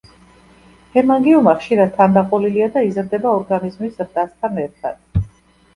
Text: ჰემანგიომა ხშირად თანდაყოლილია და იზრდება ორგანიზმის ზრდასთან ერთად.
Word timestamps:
ჰემანგიომა 0.95 1.53
ხშირად 1.59 1.93
თანდაყოლილია 1.99 2.71
და 2.79 2.85
იზრდება 2.89 3.35
ორგანიზმის 3.37 3.95
ზრდასთან 4.01 4.61
ერთად. 4.67 5.25